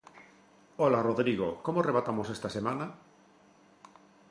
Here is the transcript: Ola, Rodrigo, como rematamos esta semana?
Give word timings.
Ola, 0.85 0.99
Rodrigo, 1.09 1.49
como 1.65 1.85
rematamos 1.87 2.27
esta 2.35 2.49
semana? 2.57 2.85